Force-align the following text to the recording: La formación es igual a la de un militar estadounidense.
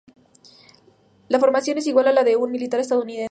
La 1.29 1.37
formación 1.37 1.77
es 1.77 1.85
igual 1.85 2.07
a 2.07 2.11
la 2.11 2.23
de 2.23 2.35
un 2.35 2.49
militar 2.49 2.79
estadounidense. 2.79 3.19